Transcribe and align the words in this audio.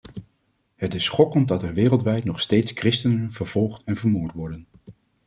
Het 0.75 0.93
is 0.93 1.03
schokkend 1.03 1.47
dat 1.47 1.63
er 1.63 1.73
wereldwijd 1.73 2.23
nog 2.23 2.41
steeds 2.41 2.71
christenen 2.71 3.31
vervolgd 3.31 3.83
en 3.83 3.95
vermoord 3.95 4.33
worden. 4.33 4.65